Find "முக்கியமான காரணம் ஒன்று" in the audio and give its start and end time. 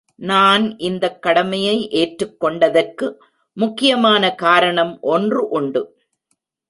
3.53-5.49